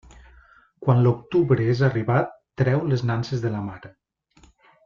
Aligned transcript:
Quan 0.85 1.01
l'octubre 1.07 1.67
és 1.75 1.83
arribat, 1.89 2.33
treu 2.63 2.83
les 2.95 3.07
nanses 3.13 3.45
de 3.47 3.55
la 3.57 3.65
mar. 3.71 3.81